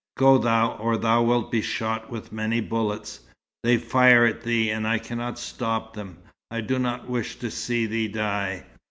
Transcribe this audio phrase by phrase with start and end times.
[0.17, 3.19] "Go thou, or thou wilt be shot with many bullets.
[3.61, 6.17] They fire at thee and I cannot stop them.
[6.49, 8.65] I do not wish to see thee die."